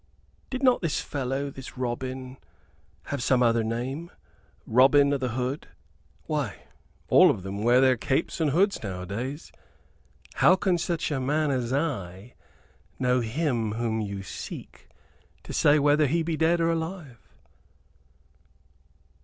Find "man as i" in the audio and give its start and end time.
11.19-12.33